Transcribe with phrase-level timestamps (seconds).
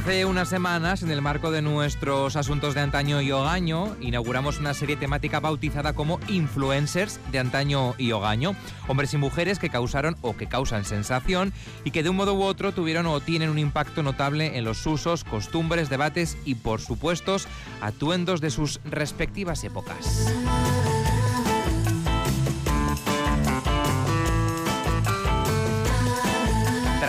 [0.00, 4.72] Hace unas semanas, en el marco de nuestros asuntos de antaño y hogaño, inauguramos una
[4.72, 8.56] serie temática bautizada como Influencers de antaño y hogaño.
[8.88, 11.52] Hombres y mujeres que causaron o que causan sensación
[11.84, 14.86] y que de un modo u otro tuvieron o tienen un impacto notable en los
[14.86, 17.36] usos, costumbres, debates y, por supuesto,
[17.82, 20.32] atuendos de sus respectivas épocas.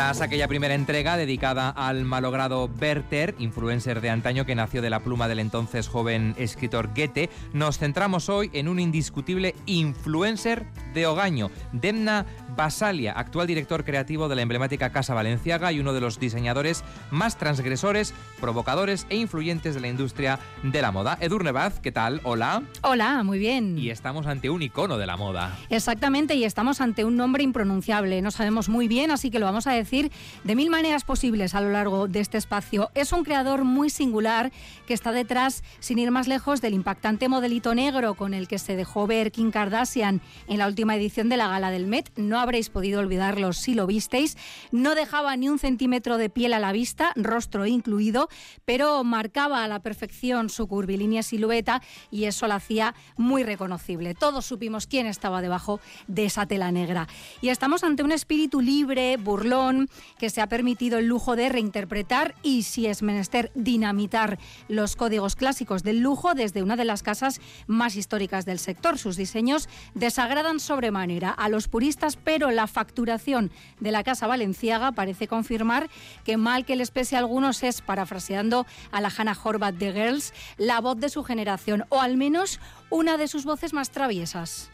[0.02, 5.02] Tras aquella primera entrega dedicada al malogrado Werther, influencer de antaño que nació de la
[5.02, 11.52] pluma del entonces joven escritor Goethe, nos centramos hoy en un indiscutible influencer de hogaño,
[11.72, 12.26] Demna
[12.56, 17.38] Basalia, actual director creativo de la emblemática Casa Valenciaga y uno de los diseñadores más
[17.38, 21.18] transgresores, provocadores e influyentes de la industria de la moda.
[21.22, 22.22] Edurne Baz, ¿qué tal?
[22.24, 22.64] Hola.
[22.82, 23.78] Hola, muy bien.
[23.78, 25.58] Y estamos ante un icono de la moda.
[25.70, 28.22] Exactamente, y estamos ante un nombre impronunciable.
[28.22, 30.12] No sabemos muy bien, así que lo vamos a decir
[30.44, 32.92] de mil maneras posibles a lo largo de este espacio.
[32.96, 34.52] Es un creador muy singular
[34.88, 38.76] que está detrás, sin ir más lejos, del impactante modelito negro con el que se
[38.76, 42.12] dejó ver Kim Kardashian en la última edición de la gala del Met.
[42.18, 44.38] No habréis podido olvidarlo si lo visteis.
[44.72, 48.30] No dejaba ni un centímetro de piel a la vista, rostro incluido,
[48.66, 54.16] pero marcaba a la perfección su curvilínea silueta y eso la hacía muy reconocible.
[54.16, 57.08] Todos supimos quién estaba debajo de esa tela negra.
[57.42, 62.36] Y estamos ante un espíritu libre, burlón, que se ha permitido el lujo de reinterpretar
[62.44, 67.42] y, si es menester, dinamitar los códigos clásicos del lujo desde una de las casas
[67.68, 68.98] más históricas del sector.
[68.98, 73.52] Sus diseños desagradan sobremanera a los puristas, pero la facturación
[73.82, 75.90] de la Casa Valenciaga parece confirmar
[76.24, 80.34] que mal que les pese a algunos es, parafraseando a la Hannah Horvath de Girls,
[80.58, 84.70] la voz de su generación, o al menos una de sus voces más traviesas.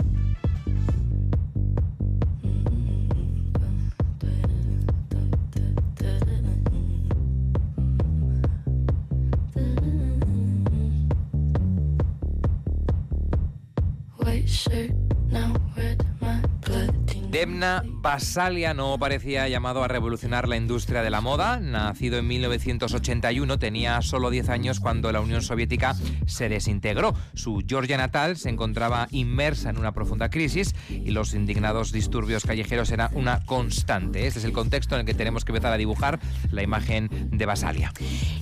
[17.37, 21.59] Demna Basalia no parecía llamado a revolucionar la industria de la moda.
[21.59, 27.13] Nacido en 1981, tenía solo 10 años cuando la Unión Soviética se desintegró.
[27.35, 32.89] Su Georgia natal se encontraba inmersa en una profunda crisis y los indignados disturbios callejeros
[32.89, 34.25] eran una constante.
[34.25, 36.19] Este es el contexto en el que tenemos que empezar a dibujar
[36.49, 37.93] la imagen de Basalia.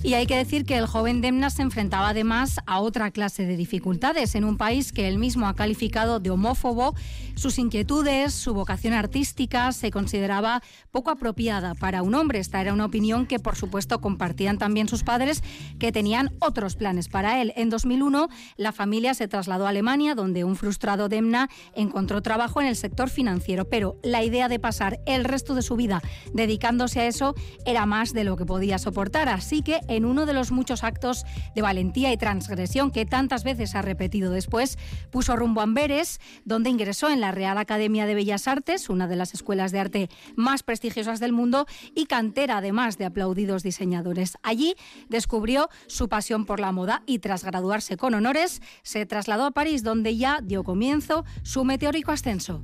[0.02, 3.58] Y hay que decir que el joven Demna se enfrentaba además a otra clase de
[3.58, 6.94] dificultades en un país que él mismo ha calificado de homófobo.
[7.34, 12.38] Sus inquietudes, su vocación artística se consideraba poco apropiada para un hombre.
[12.38, 15.42] Esta era una opinión que, por supuesto, compartían también sus padres,
[15.78, 17.52] que tenían otros planes para él.
[17.56, 22.66] En 2001, la familia se trasladó a Alemania, donde un frustrado Demna encontró trabajo en
[22.66, 26.02] el sector financiero, pero la idea de pasar el resto de su vida
[26.34, 29.28] dedicándose a eso era más de lo que podía soportar.
[29.28, 33.74] Así que, en uno de los muchos actos de valentía y transgresión que tantas veces
[33.74, 34.78] ha repetido después,
[35.10, 39.16] puso rumbo a Amberes, donde ingresó en la Real Academia de Bellas Artes una de
[39.16, 44.36] las escuelas de arte más prestigiosas del mundo y cantera además de aplaudidos diseñadores.
[44.42, 44.74] Allí
[45.08, 49.82] descubrió su pasión por la moda y tras graduarse con honores se trasladó a París
[49.82, 52.60] donde ya dio comienzo su meteórico ascenso.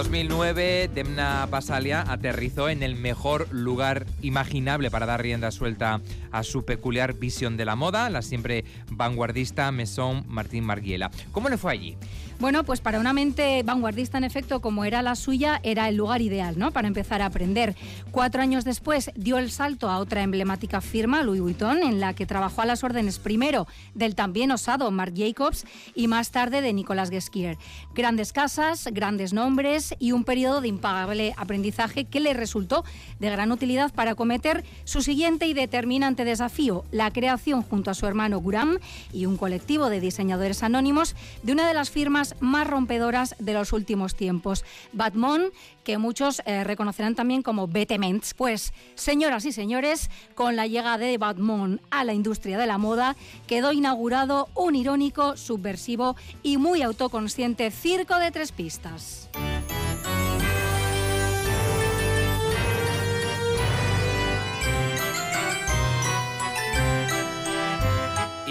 [0.00, 6.00] 2009, Demna Basalia aterrizó en el mejor lugar imaginable para dar rienda suelta
[6.32, 11.10] a su peculiar visión de la moda, la siempre vanguardista Maison Martín Margiela.
[11.32, 11.98] ¿Cómo le fue allí?
[12.40, 16.22] Bueno, pues para una mente vanguardista, en efecto, como era la suya, era el lugar
[16.22, 16.70] ideal, ¿no?
[16.70, 17.76] Para empezar a aprender.
[18.12, 22.24] Cuatro años después dio el salto a otra emblemática firma, Louis Vuitton, en la que
[22.24, 27.10] trabajó a las órdenes primero del también osado Marc Jacobs y más tarde de Nicolas
[27.10, 27.58] Guesquier.
[27.94, 32.86] Grandes casas, grandes nombres y un periodo de impagable aprendizaje que le resultó
[33.18, 38.06] de gran utilidad para cometer su siguiente y determinante desafío, la creación junto a su
[38.06, 38.78] hermano Guram
[39.12, 43.72] y un colectivo de diseñadores anónimos de una de las firmas más rompedoras de los
[43.72, 45.50] últimos tiempos, Batmon,
[45.84, 48.34] que muchos eh, reconocerán también como Betements.
[48.34, 53.16] Pues, señoras y señores, con la llegada de Batmon a la industria de la moda,
[53.46, 59.28] quedó inaugurado un irónico, subversivo y muy autoconsciente circo de tres pistas.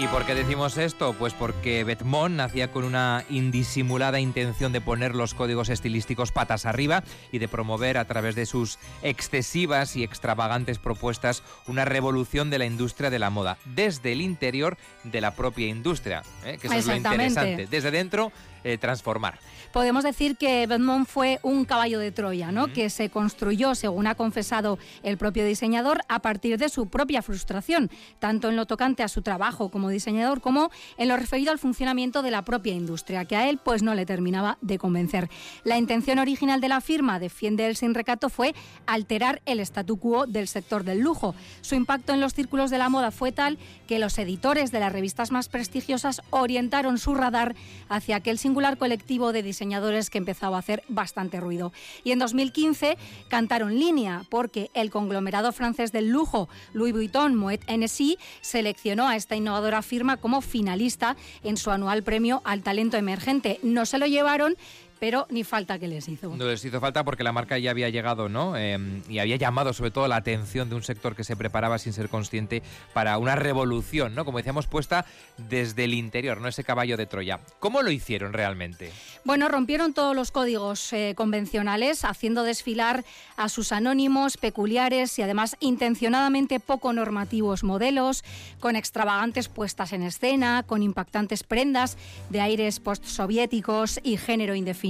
[0.00, 1.12] ¿Y por qué decimos esto?
[1.12, 7.04] Pues porque Betmont nacía con una indisimulada intención de poner los códigos estilísticos patas arriba
[7.32, 12.64] y de promover a través de sus excesivas y extravagantes propuestas una revolución de la
[12.64, 16.56] industria de la moda, desde el interior de la propia industria, ¿eh?
[16.58, 18.32] que eso es lo interesante, desde dentro
[18.64, 19.38] eh, transformar
[19.72, 22.72] podemos decir que Bedmont fue un caballo de Troya, ¿no?
[22.72, 27.90] Que se construyó, según ha confesado el propio diseñador, a partir de su propia frustración,
[28.18, 32.22] tanto en lo tocante a su trabajo como diseñador como en lo referido al funcionamiento
[32.22, 35.28] de la propia industria, que a él pues no le terminaba de convencer.
[35.64, 38.54] La intención original de la firma, defiende él sin recato, fue
[38.86, 41.34] alterar el statu quo del sector del lujo.
[41.60, 44.92] Su impacto en los círculos de la moda fue tal que los editores de las
[44.92, 47.54] revistas más prestigiosas orientaron su radar
[47.88, 51.72] hacia aquel singular colectivo de diseñadores que empezaba a hacer bastante ruido.
[52.02, 52.98] Y en 2015
[53.28, 59.36] cantaron línea porque el conglomerado francés del lujo Louis Vuitton Moet Hennessy seleccionó a esta
[59.36, 63.60] innovadora firma como finalista en su anual premio al talento emergente.
[63.62, 64.56] No se lo llevaron,
[65.00, 66.36] pero ni falta que les hizo.
[66.36, 68.56] No les hizo falta porque la marca ya había llegado, ¿no?
[68.56, 71.94] Em, y había llamado sobre todo la atención de un sector que se preparaba sin
[71.94, 72.62] ser consciente
[72.92, 74.26] para una revolución, ¿no?
[74.26, 75.06] Como decíamos, puesta
[75.38, 76.48] desde el interior, ¿no?
[76.48, 77.40] Ese caballo de Troya.
[77.60, 78.92] ¿Cómo lo hicieron realmente?
[79.24, 83.02] Bueno, rompieron todos los códigos eh, convencionales, haciendo desfilar
[83.38, 88.22] a sus anónimos, peculiares y además intencionadamente poco normativos modelos,
[88.60, 91.96] con extravagantes puestas en escena, con impactantes prendas
[92.28, 94.89] de aires postsoviéticos y género indefinido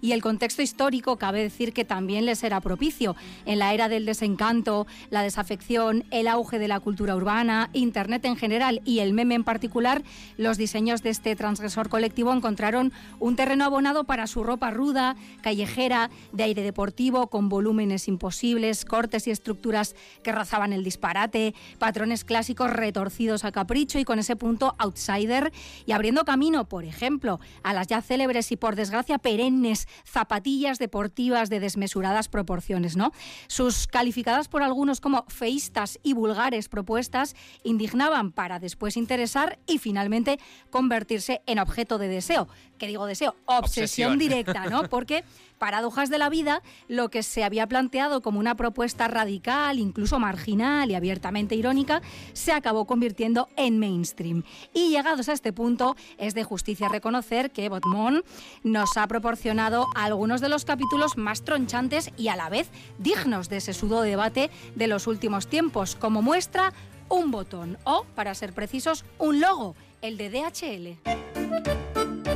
[0.00, 3.16] y el contexto histórico cabe decir que también les era propicio.
[3.44, 8.36] En la era del desencanto, la desafección, el auge de la cultura urbana, Internet en
[8.36, 10.02] general y el meme en particular,
[10.36, 16.10] los diseños de este transgresor colectivo encontraron un terreno abonado para su ropa ruda, callejera,
[16.32, 22.70] de aire deportivo, con volúmenes imposibles, cortes y estructuras que rozaban el disparate, patrones clásicos
[22.70, 25.52] retorcidos a capricho y con ese punto outsider
[25.84, 31.50] y abriendo camino, por ejemplo, a las ya célebres y por desgracia perennes zapatillas deportivas
[31.50, 33.12] de desmesuradas proporciones, ¿no?
[33.46, 37.34] Sus calificadas por algunos como feístas y vulgares propuestas
[37.64, 40.38] indignaban para después interesar y finalmente
[40.70, 42.48] convertirse en objeto de deseo.
[42.78, 43.36] ¿Qué digo deseo?
[43.46, 44.82] Obsesión, directa, ¿no?
[44.90, 45.24] Porque
[45.58, 50.90] paradojas de la vida, lo que se había planteado como una propuesta radical, incluso marginal
[50.90, 54.44] y abiertamente irónica, se acabó convirtiendo en mainstream.
[54.72, 58.24] Y llegados a este punto, es de justicia reconocer que Botmont
[58.62, 63.58] nos ha proporcionado algunos de los capítulos más tronchantes y a la vez dignos de
[63.58, 66.72] ese sudo debate de los últimos tiempos, como muestra
[67.08, 72.35] un botón o, para ser precisos, un logo, el de DHL.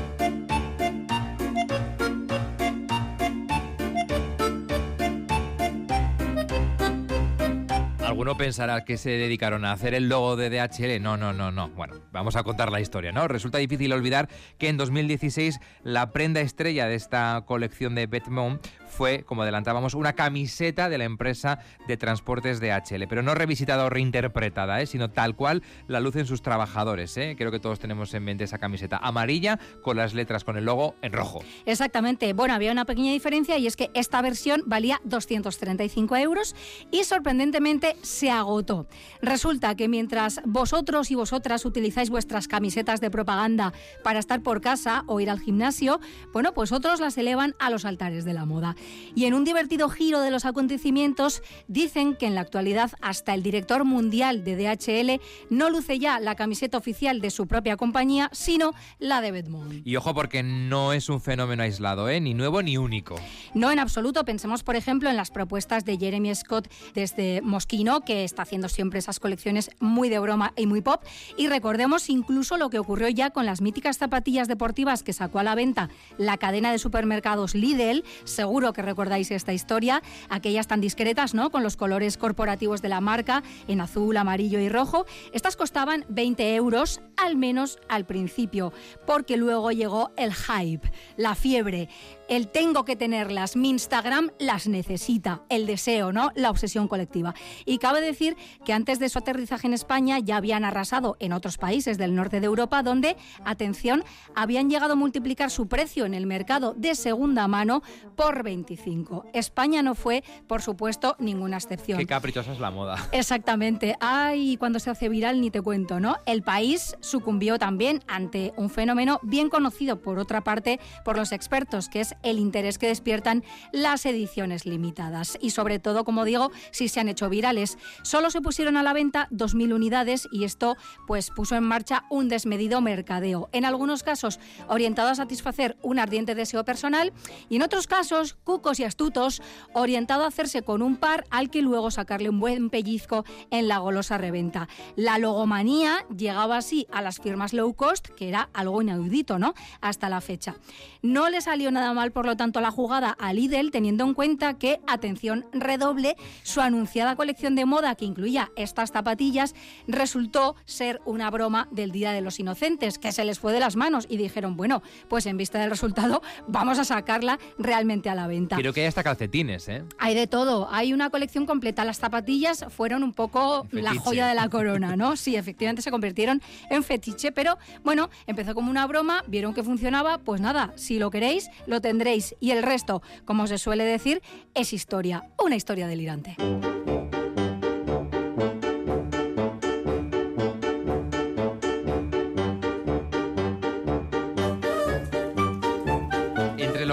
[8.21, 11.01] Alguno pensará que se dedicaron a hacer el logo de DHL.
[11.01, 11.71] No, no, no, no.
[11.71, 13.27] Bueno, vamos a contar la historia, ¿no?
[13.29, 14.29] Resulta difícil olvidar
[14.59, 20.13] que en 2016 la prenda estrella de esta colección de Betmont fue, como adelantábamos, una
[20.13, 24.87] camiseta de la empresa de transportes DHL, pero no revisitada o reinterpretada, ¿eh?
[24.87, 27.17] sino tal cual la lucen sus trabajadores.
[27.17, 27.37] ¿eh?
[27.39, 30.97] Creo que todos tenemos en mente esa camiseta amarilla con las letras con el logo
[31.01, 31.43] en rojo.
[31.65, 32.35] Exactamente.
[32.35, 36.55] Bueno, había una pequeña diferencia y es que esta versión valía 235 euros
[36.91, 38.87] y sorprendentemente se agotó.
[39.23, 45.05] Resulta que mientras vosotros y vosotras utilizáis vuestras camisetas de propaganda para estar por casa
[45.07, 46.01] o ir al gimnasio,
[46.33, 48.77] bueno, pues otros las elevan a los altares de la moda.
[49.15, 53.43] Y en un divertido giro de los acontecimientos, dicen que en la actualidad hasta el
[53.43, 58.73] director mundial de DHL no luce ya la camiseta oficial de su propia compañía, sino
[58.99, 59.87] la de Bedmont.
[59.87, 62.21] Y ojo porque no es un fenómeno aislado, ¿eh?
[62.21, 63.17] ni nuevo ni único.
[63.55, 64.25] No en absoluto.
[64.25, 68.99] Pensemos, por ejemplo, en las propuestas de Jeremy Scott desde Mosquino, que está haciendo siempre
[68.99, 71.03] esas colecciones muy de broma y muy pop.
[71.37, 75.43] Y recordemos incluso lo que ocurrió ya con las míticas zapatillas deportivas que sacó a
[75.43, 78.05] la venta la cadena de supermercados Lidl.
[78.25, 81.51] Seguro que recordáis esta historia, aquellas tan discretas, ¿no?
[81.51, 85.07] Con los colores corporativos de la marca en azul, amarillo y rojo.
[85.33, 88.73] Estas costaban 20 euros, al menos al principio,
[89.07, 91.89] porque luego llegó el hype, la fiebre
[92.31, 96.31] el tengo que tenerlas, mi Instagram las necesita, el deseo, ¿no?
[96.37, 97.35] La obsesión colectiva.
[97.67, 101.59] Y cabe decir que antes de su aterrizaje en España ya habían arrasado en otros
[101.59, 104.05] países del norte de Europa donde, atención,
[104.37, 107.83] habían llegado a multiplicar su precio en el mercado de segunda mano
[108.15, 109.27] por 25.
[109.35, 111.99] España no fue, por supuesto, ninguna excepción.
[111.99, 113.09] Qué caprichosa es la moda.
[113.11, 113.97] Exactamente.
[113.99, 116.17] Ay, cuando se hace viral ni te cuento, ¿no?
[116.27, 121.89] El país sucumbió también ante un fenómeno bien conocido, por otra parte, por los expertos,
[121.89, 125.37] que es el interés que despiertan las ediciones limitadas.
[125.41, 127.79] Y sobre todo, como digo, si se han hecho virales.
[128.03, 130.77] Solo se pusieron a la venta 2.000 unidades y esto
[131.07, 133.49] pues puso en marcha un desmedido mercadeo.
[133.53, 134.39] En algunos casos
[134.69, 137.13] orientado a satisfacer un ardiente deseo personal
[137.49, 139.43] y en otros casos, cucos y astutos,
[139.75, 143.79] orientado a hacerse con un par al que luego sacarle un buen pellizco en la
[143.79, 144.69] golosa reventa.
[144.97, 149.55] La logomanía llegaba así a las firmas low cost, que era algo inaudito, ¿no?
[149.81, 150.55] Hasta la fecha.
[151.03, 154.55] No le salió nada mal, por lo tanto, la jugada a Lidl, teniendo en cuenta
[154.55, 159.55] que, atención, redoble, su anunciada colección de moda que incluía estas zapatillas
[159.89, 163.77] resultó ser una broma del Día de los Inocentes, que se les fue de las
[163.77, 168.27] manos y dijeron, bueno, pues en vista del resultado, vamos a sacarla realmente a la
[168.27, 168.57] venta.
[168.57, 169.85] Creo que hay hasta calcetines, ¿eh?
[169.99, 171.85] Hay de todo, hay una colección completa.
[171.85, 175.17] Las zapatillas fueron un poco la joya de la corona, ¿no?
[175.17, 180.19] Sí, efectivamente se convirtieron en fetiche, pero bueno, empezó como una broma, vieron que funcionaba,
[180.19, 182.35] pues nada, si lo queréis, lo tendréis.
[182.41, 184.23] Y el resto, como se suele decir,
[184.55, 186.35] es historia, una historia delirante.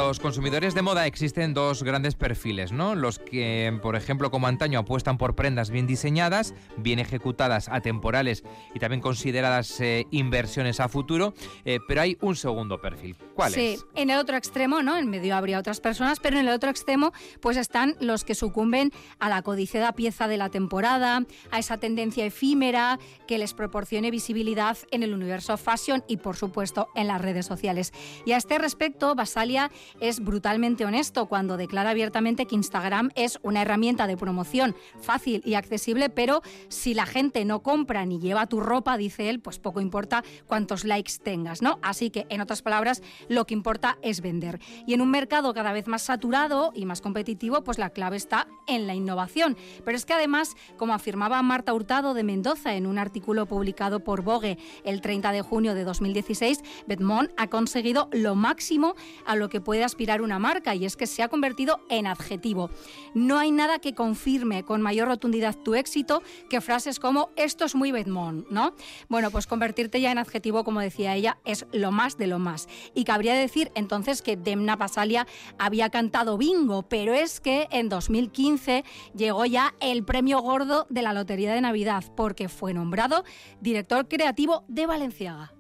[0.08, 2.96] Los consumidores de moda existen dos grandes perfiles, ¿no?
[2.96, 8.80] Los que, por ejemplo, como antaño apuestan por prendas bien diseñadas, bien ejecutadas, atemporales y
[8.80, 11.34] también consideradas eh, inversiones a futuro,
[11.66, 13.18] eh, pero hay un segundo perfil.
[13.36, 13.80] ¿Cuál es?
[13.80, 14.98] Sí, en el otro extremo, ¿no?
[14.98, 17.12] En medio habría otras personas, pero en el otro extremo
[17.42, 22.26] pues están los que sucumben a la codiciada pieza de la temporada, a esa tendencia
[22.26, 22.98] efímera
[23.28, 27.92] que les proporcione visibilidad en el universo fashion y por supuesto en las redes sociales.
[28.26, 33.62] Y a este respecto, Basalia es brutalmente honesto cuando declara abiertamente que Instagram es una
[33.62, 38.60] herramienta de promoción fácil y accesible, pero si la gente no compra ni lleva tu
[38.60, 41.80] ropa, dice él, pues poco importa cuántos likes tengas, ¿no?
[41.82, 44.60] Así que, en otras palabras, lo que importa es vender.
[44.86, 48.48] Y en un mercado cada vez más saturado y más competitivo, pues la clave está
[48.68, 49.58] en la innovación.
[49.84, 54.22] Pero es que además, como afirmaba Marta Hurtado de Mendoza en un artículo publicado por
[54.22, 59.62] Vogue el 30 de junio de 2016, Bedmont ha conseguido lo máximo a lo que
[59.62, 62.70] puede aspirar una marca y es que se ha convertido en adjetivo.
[63.14, 67.74] No hay nada que confirme con mayor rotundidad tu éxito que frases como esto es
[67.74, 68.74] muy Bedmont, ¿no?
[69.10, 72.68] Bueno, pues convertirte ya en adjetivo, como decía ella, es lo más de lo más.
[72.94, 75.28] Y cabría decir entonces que Demna Pasalia
[75.58, 78.84] había cantado bingo, pero es que en 2015
[79.16, 83.24] llegó ya el premio gordo de la Lotería de Navidad porque fue nombrado
[83.62, 85.54] director creativo de Valenciaga.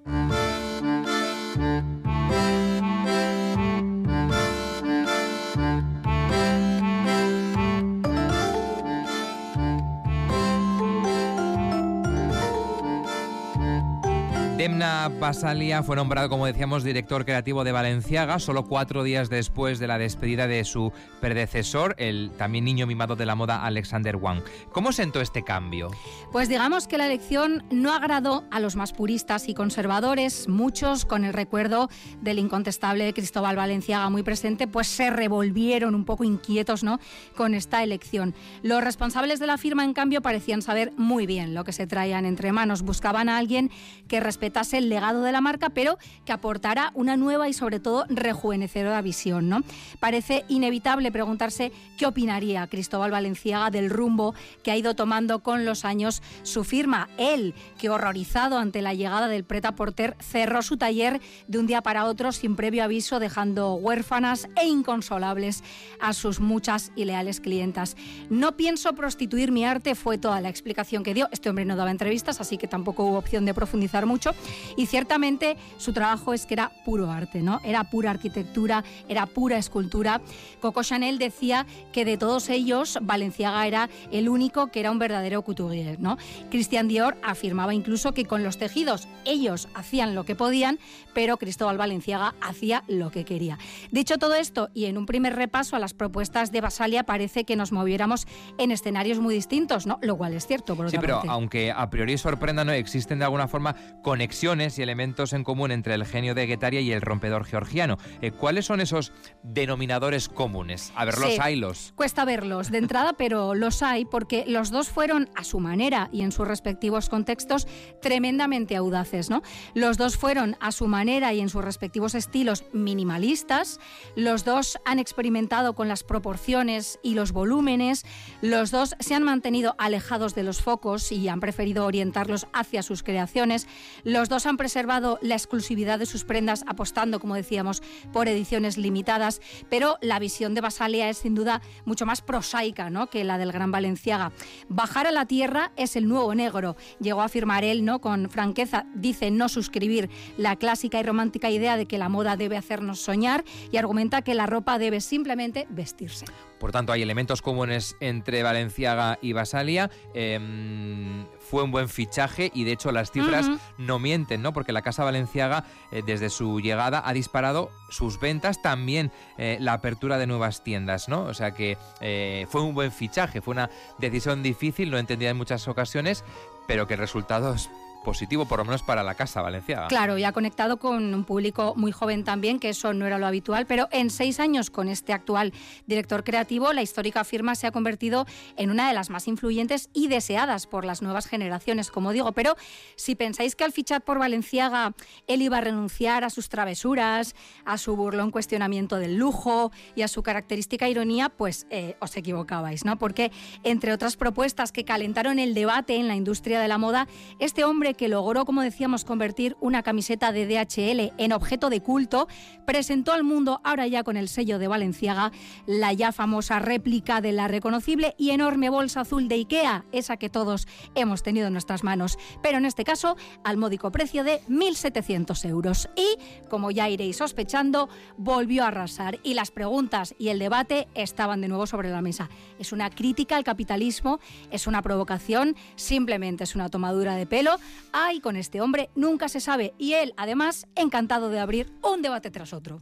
[14.57, 19.85] Demna Basalia fue nombrado, como decíamos, director creativo de Valenciaga, solo cuatro días después de
[19.85, 24.41] la despedida de su predecesor, el también niño mimado de la moda Alexander Wang.
[24.71, 25.91] ¿Cómo sentó este cambio?
[26.31, 31.23] Pues digamos que la elección no agradó a los más puristas y conservadores, muchos con
[31.23, 31.87] el recuerdo
[32.21, 36.99] del incontestable Cristóbal Valenciaga muy presente, pues se revolvieron un poco inquietos ¿no?
[37.35, 38.33] con esta elección.
[38.63, 42.25] Los responsables de la firma, en cambio, parecían saber muy bien lo que se traían
[42.25, 42.81] entre manos.
[42.81, 43.69] Buscaban a alguien
[44.07, 48.05] que respetara el legado de la marca, pero que aportara una nueva y sobre todo
[48.09, 49.49] rejuvenecedora visión.
[49.49, 49.61] ¿no?
[49.99, 55.85] Parece inevitable preguntarse qué opinaría Cristóbal Valenciaga del rumbo que ha ido tomando con los
[55.85, 57.09] años su firma.
[57.17, 61.81] Él, que horrorizado ante la llegada del preta porter, cerró su taller de un día
[61.81, 65.63] para otro sin previo aviso, dejando huérfanas e inconsolables
[65.99, 67.95] a sus muchas y leales clientas.
[68.29, 71.29] No pienso prostituir mi arte, fue toda la explicación que dio.
[71.31, 74.31] Este hombre no daba entrevistas, así que tampoco hubo opción de profundizar mucho.
[74.77, 77.59] Y ciertamente su trabajo es que era puro arte, ¿no?
[77.63, 80.21] Era pura arquitectura, era pura escultura.
[80.61, 85.41] Coco Chanel decía que de todos ellos, Valenciaga era el único que era un verdadero
[85.41, 86.17] couturier, ¿no?
[86.51, 90.77] Christian Dior afirmaba incluso que con los tejidos ellos hacían lo que podían,
[91.15, 93.57] pero Cristóbal Valenciaga hacía lo que quería.
[93.89, 97.55] Dicho todo esto, y en un primer repaso a las propuestas de Basalia, parece que
[97.55, 98.27] nos moviéramos
[98.59, 99.97] en escenarios muy distintos, ¿no?
[100.03, 102.71] Lo cual es cierto, por Sí, pero aunque a priori sorprenda, ¿no?
[102.71, 106.81] Existen de alguna forma conexiones conexiones y elementos en común entre el genio de Guetaria
[106.81, 107.97] y el rompedor georgiano.
[108.21, 110.91] Eh, ¿Cuáles son esos denominadores comunes?
[110.97, 111.93] A ver, los hay los.
[111.95, 116.23] Cuesta verlos de entrada, pero los hay porque los dos fueron a su manera y
[116.23, 117.67] en sus respectivos contextos
[118.01, 119.43] tremendamente audaces, ¿no?
[119.73, 123.79] Los dos fueron a su manera y en sus respectivos estilos minimalistas.
[124.17, 128.05] Los dos han experimentado con las proporciones y los volúmenes.
[128.41, 133.03] Los dos se han mantenido alejados de los focos y han preferido orientarlos hacia sus
[133.03, 133.67] creaciones.
[134.03, 139.41] Los dos han preservado la exclusividad de sus prendas apostando, como decíamos, por ediciones limitadas,
[139.69, 143.07] pero la visión de Basalia es sin duda mucho más prosaica ¿no?
[143.07, 144.31] que la del gran Valenciaga.
[144.69, 148.01] Bajar a la tierra es el nuevo negro, llegó a afirmar él ¿no?
[148.01, 152.57] con franqueza, dice no suscribir la clásica y romántica idea de que la moda debe
[152.57, 156.25] hacernos soñar y argumenta que la ropa debe simplemente vestirse.
[156.59, 159.89] Por tanto, hay elementos comunes entre Valenciaga y Basalia.
[160.13, 164.53] Em, fue un buen fichaje y de hecho las cifras no mienten, ¿no?
[164.53, 169.73] Porque la Casa Valenciaga eh, desde su llegada ha disparado sus ventas, también eh, la
[169.73, 171.23] apertura de nuevas tiendas, ¿no?
[171.23, 175.37] O sea que eh, fue un buen fichaje, fue una decisión difícil, lo entendía en
[175.37, 176.23] muchas ocasiones,
[176.67, 177.69] pero que el resultado es
[178.07, 179.87] positivo, por lo menos para la Casa Valenciaga.
[179.89, 183.27] Claro, y ha conectado con un público muy joven también, que eso no era lo
[183.27, 185.51] habitual, pero en seis años con este actual
[185.87, 190.07] director creativo, la histórica firma se ha convertido en una de las más influyentes y
[190.07, 192.31] deseadas por las nuevas generaciones, como digo.
[192.31, 192.55] Pero
[192.95, 194.93] si pensáis que al fichar por Valenciaga
[195.27, 197.35] él iba a renunciar a sus travesuras,
[197.65, 202.85] a su burlón cuestionamiento del lujo y a su característica ironía, pues eh, os equivocabais,
[202.85, 202.97] ¿no?
[202.97, 203.33] Porque
[203.63, 207.09] entre otras propuestas que calentaron el debate en la industria de la moda,
[207.39, 212.27] este hombre que logró, como decíamos, convertir una camiseta de DHL en objeto de culto,
[212.65, 215.31] presentó al mundo, ahora ya con el sello de Valenciaga,
[215.65, 220.29] la ya famosa réplica de la reconocible y enorme bolsa azul de IKEA, esa que
[220.29, 225.49] todos hemos tenido en nuestras manos, pero en este caso al módico precio de 1.700
[225.49, 225.89] euros.
[225.95, 226.17] Y,
[226.49, 231.47] como ya iréis sospechando, volvió a arrasar y las preguntas y el debate estaban de
[231.47, 232.29] nuevo sobre la mesa.
[232.59, 234.19] ¿Es una crítica al capitalismo?
[234.51, 235.55] ¿Es una provocación?
[235.75, 237.57] ¿Simplemente es una tomadura de pelo?
[237.91, 242.31] Ay, con este hombre nunca se sabe y él, además, encantado de abrir un debate
[242.31, 242.81] tras otro.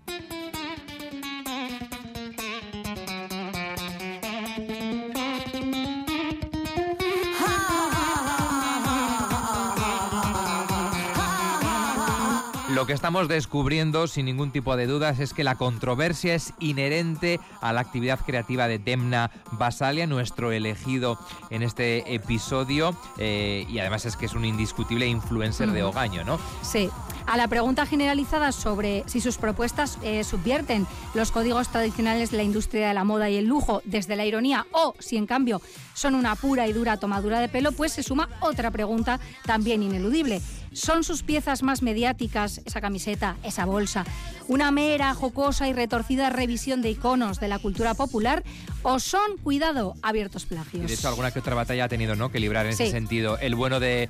[12.76, 17.40] Lo que estamos descubriendo, sin ningún tipo de dudas, es que la controversia es inherente
[17.62, 21.18] a la actividad creativa de Demna Basalia, nuestro elegido
[21.52, 26.38] en este episodio, eh, y además es que es un indiscutible influencer de Ogaño, ¿no?
[26.64, 26.90] Sí.
[27.28, 32.44] A la pregunta generalizada sobre si sus propuestas eh, subvierten los códigos tradicionales de la
[32.44, 35.60] industria de la moda y el lujo desde la ironía o si en cambio
[35.96, 40.42] son una pura y dura tomadura de pelo, pues se suma otra pregunta también ineludible.
[40.76, 44.04] ¿Son sus piezas más mediáticas, esa camiseta, esa bolsa,
[44.50, 48.44] una mera, jocosa y retorcida revisión de iconos de la cultura popular
[48.84, 50.84] o son, cuidado, abiertos plagios?
[50.84, 52.30] Y de hecho, alguna que otra batalla ha tenido ¿no?
[52.30, 53.38] que librar en ese sentido.
[53.38, 54.10] El bueno de,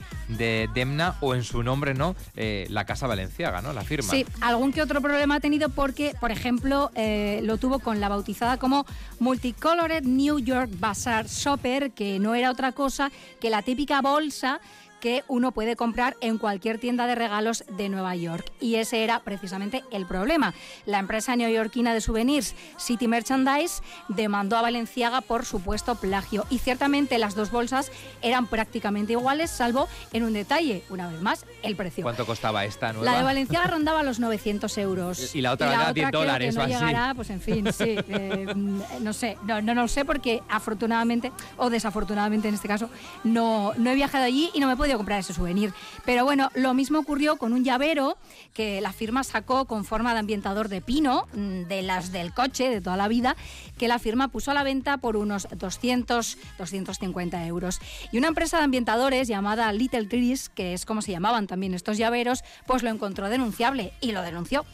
[0.74, 2.16] Demna o en su nombre, ¿no?
[2.36, 3.72] Eh, la Casa Valenciaga, ¿no?
[3.72, 4.10] La firma.
[4.10, 8.10] Sí, algún que otro problema ha tenido porque, por ejemplo, eh, lo tuvo con la
[8.10, 8.88] bautizada como
[9.20, 14.60] Multicolored New York Bazaar Shopper, que no era otra cosa que la típica bolsa
[15.06, 18.52] que uno puede comprar en cualquier tienda de regalos de Nueva York.
[18.60, 20.56] Y ese era precisamente el problema.
[20.88, 26.48] La empresa neoyorquina de souvenirs City Merchandise demandó a Valenciaga por supuesto plagio.
[26.50, 27.92] Y ciertamente las dos bolsas
[28.24, 32.04] eran prácticamente iguales, salvo en un detalle, una vez más, el precio.
[32.04, 33.12] ¿Cuánto costaba esta nueva?
[33.12, 35.36] La de Valenciaga rondaba los 900 euros.
[35.36, 37.96] Y la otra valía 10 dólares que no llegará, pues en fin, sí.
[38.08, 38.54] Eh,
[39.02, 42.90] no sé, no, no, lo sé porque afortunadamente, o desafortunadamente en este caso,
[43.24, 45.74] no, no he viajado allí y no me he podido comprar ese souvenir.
[46.06, 48.18] Pero bueno, lo mismo ocurrió con un llavero
[48.54, 52.70] que la firma sacó con forma de ambientador de pino, mm, de las del coche
[52.70, 53.36] de toda la vida,
[53.78, 57.80] que la firma puso a la venta por unos 200, 250 euros.
[58.12, 61.98] Y una empresa de ambientadores llamada Little Trees, que es como se llamaban también estos
[61.98, 64.66] llaveros, pues lo encontró denunciable y lo denunció.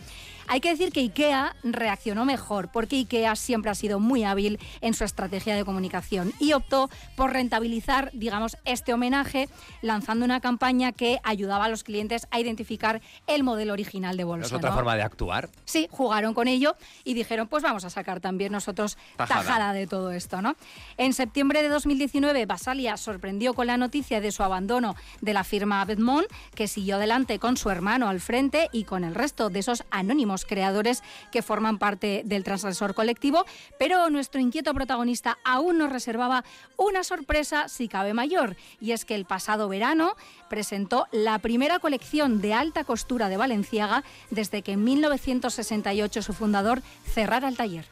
[0.52, 4.94] Hay que decir que IKEA reaccionó mejor, porque IKEA siempre ha sido muy hábil en
[4.94, 9.48] su estrategia de comunicación y optó por rentabilizar, digamos, este homenaje
[9.82, 14.48] lanzando una campaña que ayudaba a los clientes a identificar el modelo original de bolsa.
[14.48, 15.50] ¿Es otra forma de actuar?
[15.64, 20.12] Sí, jugaron con ello y dijeron, pues vamos a sacar también nosotros tajada, de todo
[20.12, 20.58] esto, ¿no?
[20.98, 25.86] En septiembre de 2019, Basalia sorprendió con la noticia de su abandono de la firma
[25.86, 29.86] Bedmont, que siguió adelante con su hermano al frente y con el resto de esos
[29.92, 33.45] anónimos creadores que forman parte del transgresor colectivo,
[33.77, 36.43] pero nuestro inquieto protagonista aún nos reservaba
[36.77, 40.15] una sorpresa si cabe mayor, y es que el pasado verano
[40.49, 46.82] presentó la primera colección de alta costura de Valenciaga desde que en 1968 su fundador
[47.06, 47.86] cerrara el taller.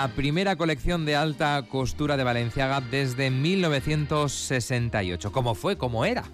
[0.00, 5.30] La primera colección de alta costura de Valenciaga desde 1968.
[5.30, 5.76] ¿Cómo fue?
[5.76, 6.24] ¿Cómo era?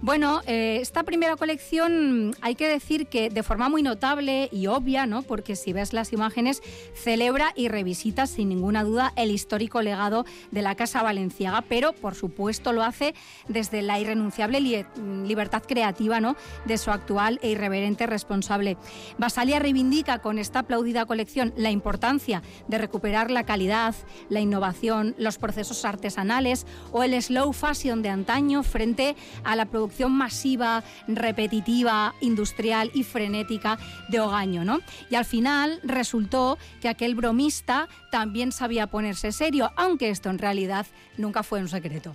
[0.00, 5.06] Bueno, eh, esta primera colección hay que decir que de forma muy notable y obvia,
[5.06, 5.22] ¿no?
[5.22, 6.60] Porque si ves las imágenes,
[6.94, 12.16] celebra y revisita sin ninguna duda el histórico legado de la Casa Valenciaga, pero por
[12.16, 13.14] supuesto lo hace
[13.46, 14.84] desde la irrenunciable
[15.24, 16.34] libertad creativa, ¿no?
[16.64, 18.76] De su actual e irreverente responsable.
[19.18, 23.94] Basalia reivindica con esta aplaudida colección la importancia de recuperar la calidad,
[24.28, 30.12] la innovación, los procesos artesanales o el slow fashion de antaño frente a la producción
[30.12, 34.80] masiva, repetitiva, industrial y frenética de Ogaño, ¿no?
[35.10, 40.86] Y al final resultó que aquel bromista también sabía ponerse serio, aunque esto en realidad
[41.16, 42.14] nunca fue un secreto.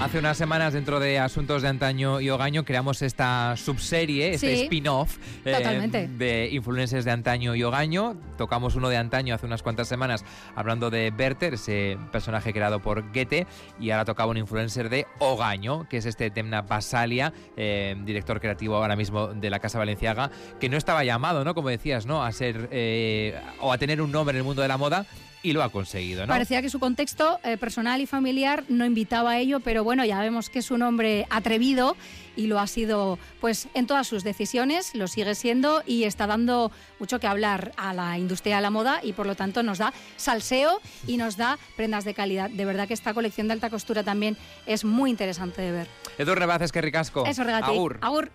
[0.00, 5.18] Hace unas semanas, dentro de Asuntos de Antaño y Ogaño, creamos esta subserie, este spin-off
[5.44, 8.16] eh, de influencers de Antaño y Ogaño.
[8.38, 10.24] Tocamos uno de Antaño hace unas cuantas semanas
[10.56, 13.46] hablando de Berter, ese personaje creado por Goethe,
[13.78, 18.76] y ahora tocaba un influencer de Ogaño, que es este Temna Basalia, eh, director creativo
[18.76, 21.54] ahora mismo de la Casa Valenciaga, que no estaba llamado, ¿no?
[21.54, 22.24] Como decías, ¿no?
[22.24, 25.04] A ser eh, o a tener un nombre en el mundo de la moda
[25.42, 26.28] y lo ha conseguido, ¿no?
[26.28, 30.20] Parecía que su contexto eh, personal y familiar no invitaba a ello, pero bueno, ya
[30.20, 31.96] vemos que es un hombre atrevido
[32.36, 36.70] y lo ha sido pues en todas sus decisiones, lo sigue siendo y está dando
[36.98, 39.92] mucho que hablar a la industria de la moda y por lo tanto nos da
[40.16, 42.50] salseo y nos da prendas de calidad.
[42.50, 45.88] De verdad que esta colección de alta costura también es muy interesante de ver.
[46.18, 47.26] Edu Rebaces, que ricasco.
[47.26, 47.66] Eso, regate.
[47.66, 47.98] Agur.
[48.00, 48.30] Agur.